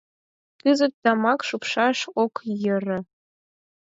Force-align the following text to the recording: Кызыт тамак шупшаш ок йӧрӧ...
Кызыт 0.61 0.93
тамак 1.03 1.39
шупшаш 1.47 1.99
ок 2.23 2.33
йӧрӧ... 2.63 2.99